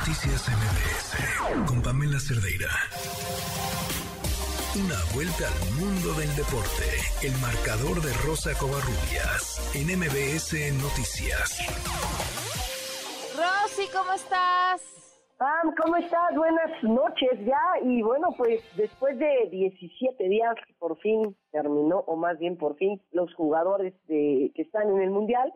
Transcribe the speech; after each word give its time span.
Noticias 0.00 0.48
MBS 0.48 1.68
con 1.68 1.82
Pamela 1.82 2.18
Cerdeira. 2.18 2.72
Una 4.80 4.96
vuelta 5.12 5.44
al 5.44 5.60
mundo 5.76 6.16
del 6.16 6.32
deporte. 6.40 6.88
El 7.20 7.36
marcador 7.44 8.00
de 8.00 8.08
Rosa 8.24 8.56
Covarrubias 8.56 9.60
en 9.76 9.92
MBS 10.00 10.56
Noticias. 10.80 11.60
Rosy, 13.36 13.92
¿cómo 13.92 14.14
estás? 14.14 14.80
Pam, 15.36 15.74
¿cómo 15.76 15.96
estás? 15.96 16.34
Buenas 16.34 16.82
noches 16.82 17.36
ya. 17.44 17.60
Y 17.84 18.00
bueno, 18.00 18.28
pues 18.38 18.64
después 18.76 19.18
de 19.18 19.50
17 19.50 20.28
días, 20.30 20.56
por 20.78 20.96
fin 21.00 21.36
terminó, 21.52 21.98
o 22.06 22.16
más 22.16 22.38
bien 22.38 22.56
por 22.56 22.74
fin, 22.76 23.02
los 23.12 23.34
jugadores 23.34 23.92
de, 24.06 24.50
que 24.54 24.62
están 24.62 24.88
en 24.88 25.02
el 25.02 25.10
Mundial 25.10 25.52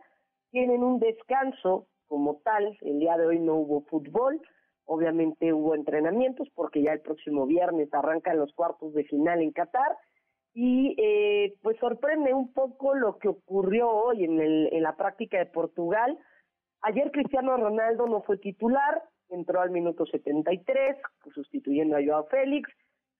tienen 0.51 0.85
un 0.85 1.01
descanso 1.01 1.89
como 2.07 2.41
tal. 2.45 2.77
El 2.81 2.99
día 2.99 3.17
de 3.17 3.27
hoy 3.27 3.39
no 3.39 3.55
hubo 3.57 3.83
fútbol, 3.83 4.41
obviamente 4.87 5.53
hubo 5.53 5.75
entrenamientos 5.75 6.49
porque 6.55 6.83
ya 6.83 6.93
el 6.93 7.01
próximo 7.01 7.47
viernes 7.47 7.93
arrancan 7.93 8.39
los 8.39 8.53
cuartos 8.55 8.95
de 8.95 9.05
final 9.05 9.41
en 9.41 9.53
Qatar. 9.53 9.97
Y 10.57 10.95
eh, 10.99 11.55
pues 11.63 11.77
sorprende 11.79 12.33
un 12.33 12.53
poco 12.53 12.95
lo 12.95 13.19
que 13.19 13.29
ocurrió 13.29 13.91
hoy 13.91 14.25
en, 14.25 14.41
el, 14.41 14.69
en 14.73 14.83
la 14.85 14.97
práctica 14.97 15.39
de 15.39 15.47
Portugal. 15.47 16.17
Ayer 16.83 17.11
Cristiano 17.11 17.57
Ronaldo 17.57 18.07
no 18.07 18.23
fue 18.23 18.37
titular, 18.39 19.03
entró 19.31 19.61
al 19.61 19.71
minuto 19.71 20.07
73, 20.07 20.97
sustituyendo 21.35 21.97
a 21.97 22.05
Joao 22.05 22.27
Félix. 22.27 22.71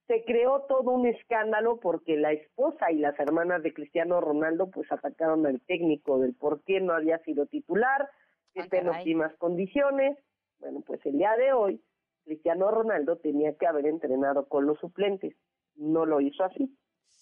Se 0.07 0.23
creó 0.25 0.67
todo 0.69 0.91
un 0.91 1.07
escándalo 1.07 1.81
porque 1.81 2.17
la 2.17 2.33
esposa 2.33 2.93
y 2.93 2.99
las 2.99 3.19
hermanas 3.19 3.63
de 3.63 3.73
Cristiano 3.73 4.21
Ronaldo 4.21 4.71
pues 4.71 4.93
atacaron 4.93 5.47
al 5.47 5.61
técnico 5.63 6.19
del 6.19 6.35
por 6.35 6.63
qué 6.65 6.81
no 6.81 6.93
había 6.93 7.19
sido 7.21 7.47
titular, 7.47 8.09
que 8.55 8.61
está 8.61 8.79
en 8.79 8.89
óptimas 8.89 9.35
condiciones. 9.37 10.17
Bueno, 10.61 10.83
pues 10.87 11.05
el 11.05 11.19
día 11.19 11.37
de 11.37 11.53
hoy 11.53 11.83
Cristiano 12.25 12.71
Ronaldo 12.71 13.17
tenía 13.17 13.55
que 13.57 13.67
haber 13.67 13.87
entrenado 13.87 14.49
con 14.49 14.67
los 14.67 14.79
suplentes. 14.79 15.37
No 15.77 16.07
lo 16.07 16.21
hizo 16.21 16.45
así. 16.45 16.75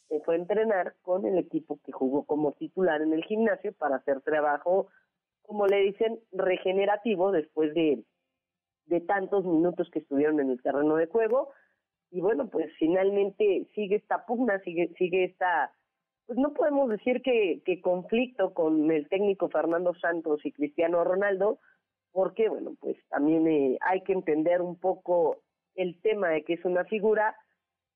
Se 0.09 0.20
fue 0.20 0.34
a 0.34 0.39
entrenar 0.39 0.95
con 1.03 1.27
el 1.27 1.39
equipo 1.39 1.81
que 1.84 1.92
jugó 1.92 2.25
como 2.25 2.53
titular 2.53 3.01
en 3.03 3.12
el 3.12 3.25
gimnasio 3.25 3.73
para 3.73 3.97
hacer 3.97 4.20
trabajo, 4.20 4.89
como 5.42 5.67
le 5.67 5.79
dicen, 5.79 6.20
regenerativo 6.31 7.33
después 7.33 7.75
de, 7.75 8.05
de 8.87 9.01
tantos 9.01 9.45
minutos 9.45 9.91
que 9.91 10.01
estuvieron 10.01 10.39
en 10.41 10.51
el 10.51 10.62
terreno 10.62 10.97
de 10.97 11.07
juego. 11.07 11.51
Y 12.11 12.20
bueno, 12.20 12.48
pues 12.51 12.70
finalmente 12.79 13.67
sigue 13.75 13.97
esta 13.97 14.27
pugna, 14.27 14.61
sigue, 14.61 14.92
sigue 14.98 15.25
esta, 15.25 15.73
pues 16.27 16.39
no 16.39 16.53
podemos 16.53 16.89
decir 16.89 17.23
que, 17.23 17.62
conflicto 17.83 18.55
con 18.55 18.91
el 18.91 19.09
técnico 19.09 19.48
Fernando 19.48 19.95
Santos 19.95 20.41
y 20.45 20.53
Cristiano 20.53 21.05
Ronaldo, 21.05 21.59
porque 22.12 22.48
bueno, 22.48 22.75
pues 22.81 22.97
también 23.09 23.47
eh, 23.48 23.79
hay 23.81 24.03
que 24.03 24.12
entender 24.12 24.61
un 24.61 24.79
poco 24.79 25.39
el 25.75 26.01
tema 26.03 26.29
de 26.29 26.45
que 26.45 26.55
es 26.55 26.64
una 26.64 26.84
figura, 26.84 27.37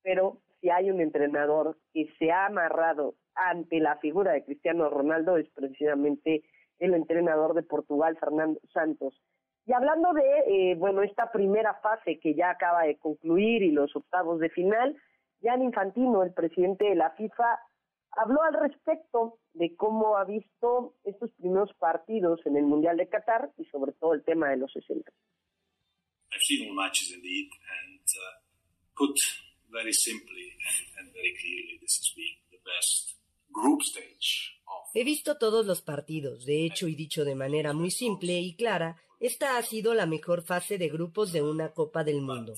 pero 0.02 0.40
si 0.60 0.70
hay 0.70 0.90
un 0.90 1.00
entrenador 1.00 1.76
que 1.92 2.08
se 2.18 2.30
ha 2.32 2.46
amarrado 2.46 3.14
ante 3.34 3.80
la 3.80 3.96
figura 3.96 4.32
de 4.32 4.44
Cristiano 4.44 4.88
Ronaldo 4.88 5.36
es 5.36 5.48
precisamente 5.50 6.42
el 6.78 6.94
entrenador 6.94 7.54
de 7.54 7.62
Portugal, 7.62 8.16
Fernando 8.18 8.60
Santos. 8.72 9.20
Y 9.66 9.72
hablando 9.72 10.12
de, 10.12 10.22
eh, 10.46 10.74
bueno, 10.76 11.02
esta 11.02 11.30
primera 11.32 11.74
fase 11.74 12.18
que 12.20 12.34
ya 12.34 12.50
acaba 12.50 12.84
de 12.84 12.96
concluir 12.98 13.62
y 13.62 13.72
los 13.72 13.94
octavos 13.96 14.38
de 14.40 14.48
final, 14.50 14.96
Jan 15.42 15.62
Infantino, 15.62 16.22
el 16.22 16.32
presidente 16.32 16.84
de 16.84 16.94
la 16.94 17.10
FIFA, 17.10 17.58
habló 18.16 18.42
al 18.42 18.54
respecto 18.54 19.38
de 19.54 19.74
cómo 19.76 20.16
ha 20.16 20.24
visto 20.24 20.94
estos 21.04 21.30
primeros 21.32 21.72
partidos 21.78 22.40
en 22.46 22.56
el 22.56 22.64
Mundial 22.64 22.96
de 22.96 23.08
Qatar 23.08 23.52
y 23.58 23.64
sobre 23.66 23.92
todo 23.92 24.14
el 24.14 24.24
tema 24.24 24.50
de 24.50 24.56
los 24.56 24.72
60. 24.72 25.10
I've 26.32 26.42
seen 26.42 26.68
all 26.68 26.74
matches 26.74 27.12
indeed, 27.14 27.48
and 27.82 28.00
uh, 28.00 28.36
put 28.94 29.16
very 29.70 29.92
simply 29.92 30.52
and, 30.68 30.86
and 30.98 31.14
very 31.14 31.34
clearly, 31.40 31.78
this 31.80 31.96
has 31.96 32.12
been 32.14 32.36
the 32.50 32.58
best 32.64 33.16
group 33.52 33.80
stage 33.82 34.60
of 34.66 34.90
He 34.92 35.04
visto 35.04 35.38
todos 35.38 35.66
los 35.66 35.82
partidos, 35.82 36.44
de 36.46 36.64
hecho 36.64 36.88
y 36.88 36.94
dicho 36.94 37.24
de 37.24 37.34
manera 37.34 37.72
muy 37.72 37.90
simple 37.90 38.40
y 38.40 38.56
clara, 38.56 39.00
esta 39.20 39.56
ha 39.56 39.62
sido 39.62 39.94
la 39.94 40.06
mejor 40.06 40.42
fase 40.42 40.78
de 40.78 40.88
grupos 40.88 41.32
de 41.32 41.42
una 41.42 41.72
Copa 41.72 42.04
del 42.04 42.20
Mundo. 42.20 42.54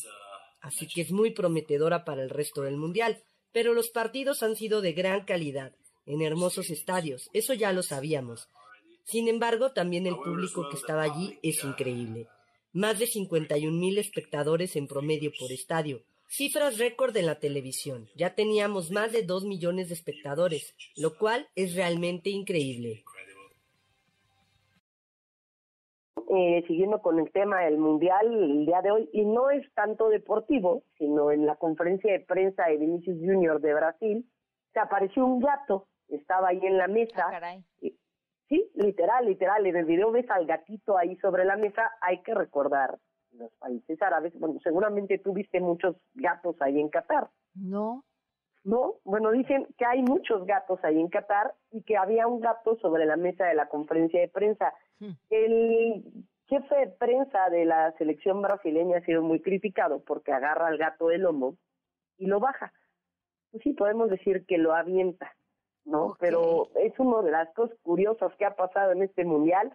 Así 0.60 0.88
que 0.88 1.02
es 1.02 1.12
muy 1.12 1.30
prometedora 1.30 2.04
para 2.04 2.22
el 2.22 2.30
resto 2.30 2.62
del 2.62 2.76
Mundial, 2.76 3.22
pero 3.58 3.74
los 3.74 3.90
partidos 3.90 4.44
han 4.44 4.54
sido 4.54 4.80
de 4.80 4.92
gran 4.92 5.24
calidad, 5.24 5.72
en 6.06 6.22
hermosos 6.22 6.70
estadios, 6.70 7.28
eso 7.32 7.54
ya 7.54 7.72
lo 7.72 7.82
sabíamos. 7.82 8.46
Sin 9.02 9.26
embargo, 9.26 9.72
también 9.72 10.06
el 10.06 10.14
público 10.14 10.68
que 10.68 10.76
estaba 10.76 11.02
allí 11.02 11.40
es 11.42 11.64
increíble. 11.64 12.28
Más 12.72 13.00
de 13.00 13.08
51 13.08 13.76
mil 13.76 13.98
espectadores 13.98 14.76
en 14.76 14.86
promedio 14.86 15.32
por 15.36 15.50
estadio, 15.50 16.04
cifras 16.28 16.78
récord 16.78 17.16
en 17.16 17.26
la 17.26 17.40
televisión. 17.40 18.08
Ya 18.14 18.36
teníamos 18.36 18.92
más 18.92 19.10
de 19.10 19.24
2 19.24 19.42
millones 19.42 19.88
de 19.88 19.94
espectadores, 19.94 20.76
lo 20.94 21.18
cual 21.18 21.48
es 21.56 21.74
realmente 21.74 22.30
increíble. 22.30 23.02
Eh, 26.28 26.62
siguiendo 26.66 27.00
con 27.00 27.18
el 27.18 27.30
tema 27.32 27.60
del 27.62 27.78
Mundial 27.78 28.26
el 28.32 28.66
día 28.66 28.82
de 28.82 28.90
hoy, 28.90 29.08
y 29.12 29.24
no 29.24 29.50
es 29.50 29.64
tanto 29.74 30.08
deportivo, 30.08 30.82
sino 30.98 31.30
en 31.30 31.46
la 31.46 31.56
conferencia 31.56 32.12
de 32.12 32.20
prensa 32.20 32.66
de 32.66 32.76
Vinicius 32.76 33.18
Junior 33.18 33.60
de 33.60 33.74
Brasil, 33.74 34.26
se 34.72 34.80
apareció 34.80 35.24
un 35.24 35.40
gato, 35.40 35.86
estaba 36.08 36.48
ahí 36.48 36.60
en 36.62 36.76
la 36.78 36.86
mesa, 36.88 37.24
Ah, 37.26 37.30
caray. 37.30 37.64
sí, 38.48 38.70
literal, 38.74 39.26
literal, 39.26 39.66
en 39.66 39.76
el 39.76 39.84
video 39.84 40.10
ves 40.10 40.28
al 40.30 40.46
gatito 40.46 40.96
ahí 40.98 41.16
sobre 41.16 41.44
la 41.44 41.56
mesa, 41.56 41.90
hay 42.00 42.22
que 42.22 42.34
recordar, 42.34 42.98
los 43.32 43.52
países 43.54 44.00
árabes, 44.02 44.32
bueno, 44.38 44.58
seguramente 44.62 45.18
tú 45.18 45.32
viste 45.32 45.60
muchos 45.60 45.96
gatos 46.14 46.56
ahí 46.60 46.80
en 46.80 46.88
Qatar, 46.88 47.28
No. 47.54 48.04
¿no? 48.64 48.94
Bueno, 49.04 49.30
dicen 49.30 49.66
que 49.78 49.84
hay 49.86 50.02
muchos 50.02 50.44
gatos 50.44 50.78
ahí 50.82 50.98
en 51.00 51.08
Qatar 51.08 51.54
y 51.70 51.82
que 51.84 51.96
había 51.96 52.26
un 52.26 52.40
gato 52.40 52.76
sobre 52.80 53.06
la 53.06 53.16
mesa 53.16 53.46
de 53.46 53.54
la 53.54 53.68
conferencia 53.68 54.20
de 54.20 54.28
prensa. 54.28 54.74
Hmm. 55.00 55.12
El 55.30 56.04
jefe 56.48 56.74
de 56.74 56.86
prensa 56.88 57.50
de 57.50 57.64
la 57.64 57.92
selección 57.98 58.40
brasileña 58.42 58.98
ha 58.98 59.04
sido 59.04 59.22
muy 59.22 59.40
criticado 59.40 60.02
porque 60.04 60.32
agarra 60.32 60.68
al 60.68 60.78
gato 60.78 61.08
del 61.08 61.22
lomo 61.22 61.56
y 62.16 62.26
lo 62.26 62.40
baja. 62.40 62.72
Pues 63.50 63.62
sí, 63.62 63.72
podemos 63.72 64.10
decir 64.10 64.44
que 64.46 64.58
lo 64.58 64.74
avienta, 64.74 65.34
¿no? 65.84 66.16
Pero 66.18 66.68
es 66.76 66.98
una 66.98 67.22
de 67.22 67.30
las 67.30 67.52
cosas 67.54 67.78
curiosas 67.82 68.34
que 68.36 68.44
ha 68.44 68.56
pasado 68.56 68.92
en 68.92 69.02
este 69.02 69.24
mundial. 69.24 69.74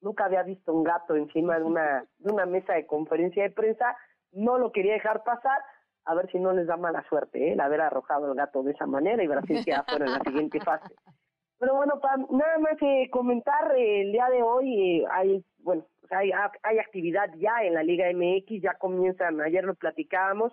Nunca 0.00 0.24
había 0.24 0.42
visto 0.42 0.72
un 0.72 0.84
gato 0.84 1.14
encima 1.14 1.58
de 1.58 1.64
una, 1.64 2.04
de 2.18 2.32
una 2.32 2.46
mesa 2.46 2.74
de 2.74 2.86
conferencia 2.86 3.42
de 3.42 3.50
prensa. 3.50 3.96
No 4.32 4.58
lo 4.58 4.72
quería 4.72 4.94
dejar 4.94 5.22
pasar. 5.22 5.60
A 6.04 6.14
ver 6.14 6.28
si 6.32 6.40
no 6.40 6.52
les 6.52 6.66
da 6.66 6.76
mala 6.76 7.04
suerte, 7.08 7.48
¿eh? 7.48 7.52
El 7.52 7.60
haber 7.60 7.80
arrojado 7.80 8.28
el 8.28 8.36
gato 8.36 8.64
de 8.64 8.72
esa 8.72 8.86
manera 8.86 9.22
y 9.22 9.28
Brasil 9.28 9.64
queda 9.64 9.84
fuera 9.84 10.06
en 10.06 10.12
la 10.12 10.20
siguiente 10.20 10.60
fase. 10.60 10.94
Pero 11.62 11.76
bueno, 11.76 12.00
Pam, 12.00 12.26
nada 12.30 12.58
más 12.58 12.76
que 12.76 13.08
comentar, 13.08 13.76
eh, 13.76 14.00
el 14.00 14.10
día 14.10 14.26
de 14.30 14.42
hoy 14.42 14.98
eh, 14.98 15.04
hay, 15.12 15.44
bueno, 15.58 15.86
hay, 16.10 16.32
hay 16.64 16.78
actividad 16.80 17.30
ya 17.36 17.62
en 17.62 17.74
la 17.74 17.84
Liga 17.84 18.10
MX, 18.12 18.60
ya 18.60 18.74
comienzan, 18.74 19.40
ayer 19.40 19.62
lo 19.62 19.76
platicábamos, 19.76 20.52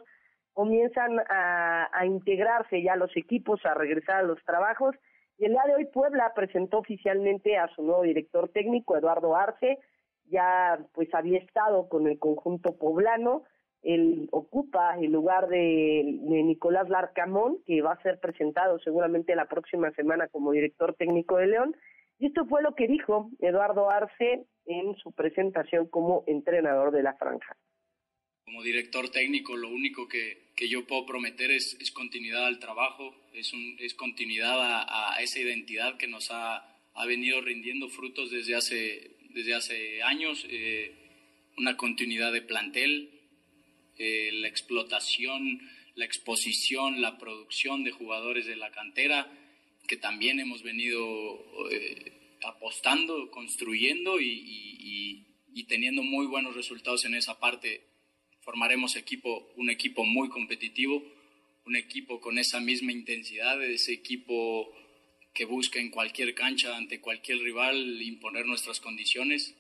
comienzan 0.54 1.20
a, 1.28 1.90
a 1.92 2.06
integrarse 2.06 2.84
ya 2.84 2.96
los 2.96 3.10
equipos, 3.18 3.60
a 3.66 3.74
regresar 3.74 4.18
a 4.18 4.22
los 4.22 4.38
trabajos, 4.46 4.96
y 5.40 5.46
el 5.46 5.54
día 5.54 5.64
de 5.66 5.78
hoy 5.78 5.86
Puebla 5.86 6.32
presentó 6.36 6.78
oficialmente 6.78 7.58
a 7.58 7.70
su 7.70 7.82
nuevo 7.82 8.04
director 8.04 8.48
técnico, 8.50 8.96
Eduardo 8.96 9.36
Arce, 9.36 9.80
ya 10.26 10.78
pues 10.94 11.12
había 11.16 11.40
estado 11.40 11.90
con 11.90 12.06
el 12.06 12.20
conjunto 12.20 12.78
poblano, 12.78 13.46
él 13.82 14.28
ocupa 14.32 14.98
el 15.00 15.12
lugar 15.12 15.48
de, 15.48 16.04
de 16.06 16.44
Nicolás 16.44 16.90
Larcamón, 16.90 17.60
que 17.66 17.82
va 17.82 17.94
a 17.94 18.02
ser 18.02 18.20
presentado 18.20 18.80
seguramente 18.80 19.36
la 19.36 19.48
próxima 19.48 19.92
semana 19.92 20.28
como 20.28 20.52
director 20.52 20.96
técnico 20.96 21.38
de 21.38 21.48
León. 21.48 21.76
Y 22.20 22.28
esto 22.28 22.46
fue 22.46 22.62
lo 22.62 22.76
que 22.76 22.88
dijo 22.88 23.30
Eduardo 23.40 23.90
Arce 23.90 24.46
en 24.66 24.96
su 24.98 25.12
presentación 25.14 25.88
como 25.88 26.24
entrenador 26.28 26.92
de 26.92 27.04
la 27.04 27.14
franja. 27.16 27.56
Como 28.44 28.64
director 28.64 29.10
técnico, 29.10 29.56
lo 29.56 29.70
único 29.70 30.08
que, 30.08 30.50
que 30.56 30.68
yo 30.68 30.86
puedo 30.86 31.06
prometer 31.06 31.52
es, 31.52 31.78
es 31.80 31.92
continuidad 31.92 32.48
al 32.48 32.60
trabajo, 32.60 33.16
es, 33.34 33.54
un, 33.54 33.78
es 33.80 33.94
continuidad 33.94 34.60
a, 34.60 35.16
a 35.16 35.22
esa 35.22 35.40
identidad 35.40 35.98
que 35.98 36.08
nos 36.08 36.32
ha, 36.32 36.58
ha 36.96 37.06
venido 37.06 37.40
rindiendo 37.42 37.88
frutos 37.90 38.32
desde 38.32 38.56
hace, 38.56 39.12
desde 39.34 39.56
hace 39.56 40.04
años, 40.04 40.46
eh, 40.50 40.96
una 41.58 41.78
continuidad 41.78 42.34
de 42.34 42.42
plantel, 42.42 43.19
la 44.00 44.48
explotación, 44.48 45.60
la 45.96 46.06
exposición, 46.06 47.02
la 47.02 47.18
producción 47.18 47.84
de 47.84 47.92
jugadores 47.92 48.46
de 48.46 48.56
la 48.56 48.72
cantera, 48.72 49.30
que 49.88 49.98
también 49.98 50.40
hemos 50.40 50.64
venido 50.64 51.00
eh, 51.72 52.38
apostando, 52.44 53.30
construyendo 53.32 54.20
y, 54.22 54.28
y- 54.30 54.78
y- 54.80 55.26
y 55.54 55.64
teniendo 55.66 56.04
muy 56.04 56.28
buenos 56.28 56.56
resultados 56.56 57.04
en 57.06 57.16
esa 57.16 57.40
parte. 57.40 57.82
Formaremos 58.42 58.96
equipo, 58.96 59.52
un 59.58 59.70
equipo 59.70 60.06
muy 60.06 60.30
competitivo, 60.30 61.04
un 61.66 61.76
equipo 61.76 62.22
con 62.22 62.38
esa 62.38 62.60
misma 62.62 62.92
intensidad, 62.94 63.62
ese 63.64 63.92
equipo 63.94 64.74
que 65.34 65.46
busca 65.46 65.80
en 65.80 65.90
cualquier 65.90 66.34
cancha, 66.34 66.78
ante 66.78 67.02
cualquier 67.02 67.40
rival, 67.40 68.02
imponer 68.02 68.46
nuestras 68.46 68.80
condiciones 68.80 69.56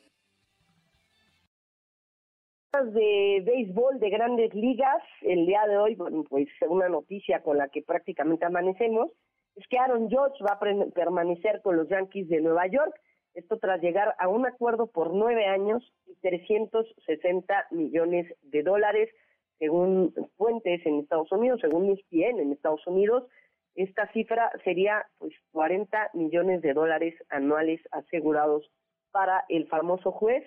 de 2.71 3.41
béisbol 3.45 3.99
de 3.99 4.11
grandes 4.11 4.53
ligas, 4.53 5.01
el 5.21 5.47
día 5.47 5.65
de 5.67 5.77
hoy, 5.77 5.95
bueno, 5.95 6.23
pues 6.29 6.47
una 6.67 6.87
noticia 6.87 7.41
con 7.41 7.57
la 7.57 7.67
que 7.69 7.81
prácticamente 7.81 8.45
amanecemos, 8.45 9.11
es 9.55 9.67
que 9.67 9.79
Aaron 9.79 10.03
Judge 10.03 10.43
va 10.47 10.53
a 10.53 10.91
permanecer 10.93 11.61
con 11.63 11.77
los 11.77 11.89
Yankees 11.89 12.29
de 12.29 12.41
Nueva 12.41 12.67
York, 12.67 12.93
esto 13.33 13.57
tras 13.57 13.81
llegar 13.81 14.15
a 14.19 14.27
un 14.27 14.45
acuerdo 14.45 14.85
por 14.85 15.13
nueve 15.13 15.47
años 15.47 15.83
y 16.05 16.15
360 16.17 17.67
millones 17.71 18.31
de 18.43 18.61
dólares, 18.61 19.09
según 19.57 20.13
fuentes 20.37 20.85
en 20.85 20.99
Estados 20.99 21.31
Unidos, 21.31 21.59
según 21.61 21.89
ESPN 21.89 22.39
en 22.39 22.51
Estados 22.51 22.85
Unidos, 22.85 23.27
esta 23.73 24.11
cifra 24.11 24.51
sería 24.63 25.07
pues 25.17 25.33
40 25.53 26.11
millones 26.13 26.61
de 26.61 26.73
dólares 26.73 27.15
anuales 27.29 27.81
asegurados 27.91 28.69
para 29.11 29.43
el 29.49 29.67
famoso 29.67 30.11
juez 30.11 30.43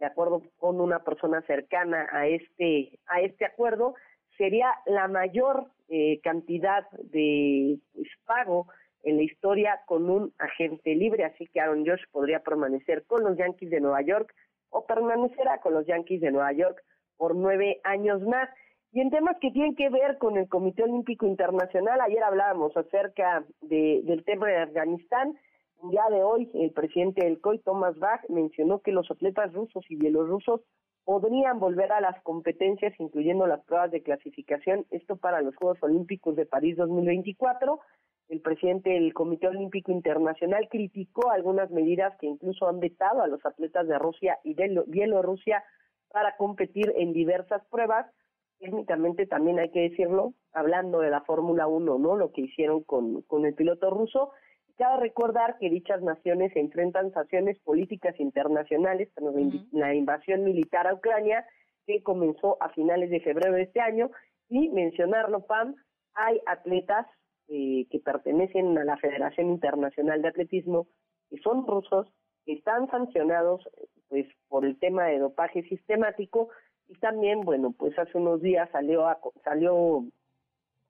de 0.00 0.06
acuerdo 0.06 0.42
con 0.58 0.80
una 0.80 1.04
persona 1.04 1.42
cercana 1.42 2.08
a 2.10 2.26
este 2.26 2.98
a 3.06 3.20
este 3.20 3.44
acuerdo 3.44 3.94
sería 4.36 4.72
la 4.86 5.06
mayor 5.06 5.66
eh, 5.88 6.18
cantidad 6.22 6.90
de 6.90 7.78
pues, 7.94 8.08
pago 8.24 8.66
en 9.02 9.18
la 9.18 9.22
historia 9.22 9.80
con 9.86 10.08
un 10.10 10.32
agente 10.38 10.94
libre, 10.94 11.24
así 11.24 11.46
que 11.46 11.60
Aaron 11.60 11.86
Josh 11.86 12.02
podría 12.10 12.40
permanecer 12.40 13.04
con 13.04 13.22
los 13.22 13.36
Yankees 13.36 13.70
de 13.70 13.80
Nueva 13.80 14.02
York 14.02 14.34
o 14.70 14.86
permanecerá 14.86 15.58
con 15.58 15.74
los 15.74 15.86
Yankees 15.86 16.20
de 16.20 16.30
Nueva 16.30 16.52
York 16.52 16.82
por 17.16 17.34
nueve 17.34 17.80
años 17.84 18.22
más. 18.22 18.48
Y 18.92 19.00
en 19.00 19.10
temas 19.10 19.36
que 19.40 19.50
tienen 19.50 19.76
que 19.76 19.88
ver 19.90 20.18
con 20.18 20.36
el 20.36 20.48
Comité 20.48 20.82
Olímpico 20.82 21.26
Internacional, 21.26 22.00
ayer 22.00 22.22
hablábamos 22.22 22.76
acerca 22.76 23.44
de, 23.60 24.00
del 24.04 24.24
tema 24.24 24.48
de 24.48 24.56
Afganistán, 24.56 25.38
día 25.88 26.04
de 26.10 26.22
hoy, 26.22 26.50
el 26.54 26.72
presidente 26.72 27.24
del 27.24 27.40
COI, 27.40 27.60
Thomas 27.60 27.98
Bach, 27.98 28.20
mencionó 28.28 28.80
que 28.80 28.92
los 28.92 29.10
atletas 29.10 29.52
rusos 29.52 29.84
y 29.88 29.96
bielorrusos 29.96 30.60
podrían 31.04 31.58
volver 31.58 31.92
a 31.92 32.00
las 32.00 32.22
competencias, 32.22 32.92
incluyendo 32.98 33.46
las 33.46 33.64
pruebas 33.64 33.90
de 33.90 34.02
clasificación, 34.02 34.86
esto 34.90 35.16
para 35.16 35.40
los 35.40 35.56
Juegos 35.56 35.78
Olímpicos 35.82 36.36
de 36.36 36.46
París 36.46 36.76
2024. 36.76 37.80
El 38.28 38.40
presidente 38.42 38.90
del 38.90 39.12
Comité 39.14 39.48
Olímpico 39.48 39.90
Internacional 39.90 40.68
criticó 40.70 41.30
algunas 41.30 41.70
medidas 41.70 42.16
que 42.20 42.26
incluso 42.26 42.68
han 42.68 42.78
vetado 42.78 43.22
a 43.22 43.26
los 43.26 43.44
atletas 43.44 43.88
de 43.88 43.98
Rusia 43.98 44.38
y 44.44 44.54
de 44.54 44.84
Bielorrusia 44.86 45.64
para 46.12 46.36
competir 46.36 46.92
en 46.96 47.12
diversas 47.12 47.64
pruebas. 47.70 48.06
Técnicamente 48.58 49.26
también 49.26 49.58
hay 49.58 49.70
que 49.70 49.88
decirlo, 49.88 50.34
hablando 50.52 51.00
de 51.00 51.10
la 51.10 51.22
Fórmula 51.22 51.66
1, 51.66 51.98
¿no? 51.98 52.16
Lo 52.16 52.30
que 52.30 52.42
hicieron 52.42 52.82
con 52.82 53.46
el 53.46 53.54
piloto 53.54 53.90
ruso 53.90 54.30
Cabe 54.80 54.96
recordar 54.98 55.58
que 55.58 55.68
dichas 55.68 56.00
naciones 56.00 56.54
se 56.54 56.58
enfrentan 56.58 57.12
sanciones 57.12 57.58
políticas 57.58 58.18
internacionales 58.18 59.10
tras 59.14 59.34
la 59.72 59.94
invasión 59.94 60.42
militar 60.42 60.86
a 60.86 60.94
Ucrania 60.94 61.44
que 61.86 62.02
comenzó 62.02 62.56
a 62.62 62.70
finales 62.70 63.10
de 63.10 63.20
febrero 63.20 63.56
de 63.56 63.64
este 63.64 63.82
año. 63.82 64.10
Y 64.48 64.70
mencionarlo, 64.70 65.44
Pam, 65.44 65.76
hay 66.14 66.40
atletas 66.46 67.06
eh, 67.48 67.88
que 67.90 67.98
pertenecen 67.98 68.78
a 68.78 68.84
la 68.84 68.96
Federación 68.96 69.50
Internacional 69.50 70.22
de 70.22 70.28
Atletismo 70.28 70.86
que 71.28 71.36
son 71.42 71.66
rusos, 71.66 72.10
que 72.46 72.54
están 72.54 72.90
sancionados 72.90 73.68
pues 74.08 74.26
por 74.48 74.64
el 74.64 74.78
tema 74.78 75.04
de 75.08 75.18
dopaje 75.18 75.62
sistemático. 75.64 76.48
Y 76.88 76.94
también, 76.94 77.42
bueno, 77.42 77.74
pues 77.78 77.98
hace 77.98 78.16
unos 78.16 78.40
días 78.40 78.66
salió 78.72 79.04
salió 79.44 80.06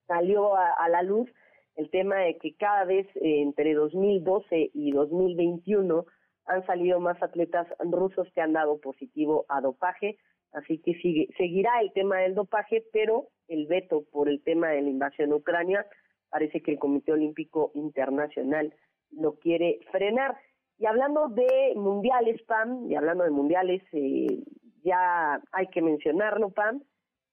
salió 0.07 0.55
a 0.55 0.89
la 0.89 1.03
luz 1.03 1.29
el 1.77 1.91
tema 1.91 2.17
de 2.17 2.37
que 2.39 2.55
cada 2.55 2.85
vez 2.85 3.07
eh, 3.17 3.43
entre 3.43 3.75
2012 3.75 4.71
y 4.75 4.93
2021 4.93 6.05
han 6.47 6.67
salido 6.67 7.01
más 7.01 7.23
atletas 7.23 7.67
rusos 7.79 8.29
que 8.35 8.41
han 8.41 8.53
dado 8.53 8.81
positivo 8.81 9.45
a 9.49 9.61
dopaje, 9.61 10.19
así 10.53 10.79
que 10.79 10.95
sigue, 10.95 11.29
seguirá 11.37 11.81
el 11.81 11.93
tema 11.93 12.19
del 12.19 12.35
dopaje, 12.35 12.85
pero 12.93 13.29
el 13.49 13.67
veto 13.67 14.05
por 14.11 14.29
el 14.29 14.43
tema 14.43 14.69
de 14.71 14.83
la 14.83 14.91
invasión 14.91 15.33
a 15.33 15.37
Ucrania 15.37 15.87
parece 16.29 16.61
que 16.63 16.73
el 16.73 16.79
Comité 16.79 17.13
Olímpico 17.13 17.71
Internacional 17.75 18.75
lo 19.11 19.35
quiere 19.39 19.81
frenar. 19.91 20.37
Y 20.79 20.87
hablando 20.87 21.29
de 21.29 21.75
mundiales, 21.77 22.41
Pam, 22.43 22.91
y 22.91 22.95
hablando 22.95 23.25
de 23.25 23.31
mundiales, 23.31 23.83
eh, 23.93 24.43
ya 24.83 25.41
hay 25.53 25.67
que 25.69 25.83
mencionarlo, 25.83 26.51
Pam, 26.51 26.83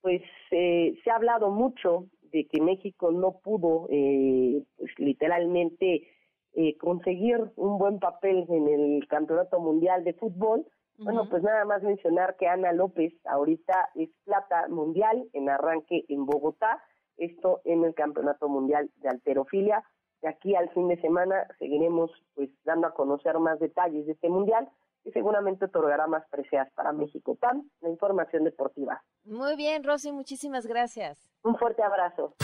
pues 0.01 0.21
eh, 0.51 0.97
se 1.03 1.09
ha 1.09 1.15
hablado 1.15 1.49
mucho 1.49 2.07
de 2.37 2.47
que 2.47 2.61
México 2.61 3.11
no 3.11 3.39
pudo, 3.39 3.87
eh, 3.89 4.63
pues 4.77 4.91
literalmente, 4.99 6.07
eh, 6.53 6.77
conseguir 6.77 7.51
un 7.55 7.79
buen 7.79 7.99
papel 7.99 8.45
en 8.47 8.67
el 8.67 9.07
Campeonato 9.07 9.59
Mundial 9.59 10.03
de 10.03 10.13
Fútbol. 10.13 10.65
Bueno, 10.99 11.27
pues 11.29 11.41
nada 11.41 11.65
más 11.65 11.81
mencionar 11.81 12.35
que 12.37 12.47
Ana 12.47 12.73
López 12.73 13.13
ahorita 13.25 13.89
es 13.95 14.09
plata 14.23 14.67
mundial 14.67 15.27
en 15.33 15.49
arranque 15.49 16.05
en 16.09 16.25
Bogotá, 16.25 16.79
esto 17.17 17.61
en 17.65 17.83
el 17.83 17.93
Campeonato 17.95 18.49
Mundial 18.49 18.89
de 18.97 19.09
Alterofilia. 19.09 19.83
De 20.21 20.29
aquí 20.29 20.55
al 20.55 20.69
fin 20.69 20.87
de 20.87 21.01
semana 21.01 21.47
seguiremos 21.57 22.11
pues 22.35 22.49
dando 22.65 22.87
a 22.87 22.93
conocer 22.93 23.37
más 23.39 23.59
detalles 23.59 24.05
de 24.05 24.13
este 24.13 24.29
mundial 24.29 24.67
seguramente 25.17 25.65
otorgará 25.65 26.05
más 26.05 26.23
precias 26.29 26.71
para 26.75 26.91
México. 26.91 27.35
Pam, 27.35 27.67
la 27.81 27.89
información 27.89 28.43
deportiva. 28.43 29.01
Muy 29.25 29.55
bien, 29.55 29.83
Rosy, 29.83 30.11
muchísimas 30.11 30.67
gracias. 30.67 31.27
Un 31.41 31.57
fuerte 31.57 31.81
abrazo. 31.81 32.35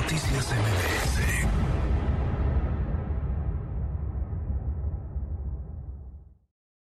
Noticias 0.00 1.37